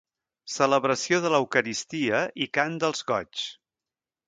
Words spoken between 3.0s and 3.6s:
goigs.